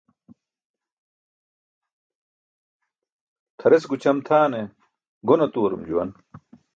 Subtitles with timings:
[3.57, 4.61] Tʰares gućʰam tʰaane
[5.27, 6.09] gon atuwarum juwan.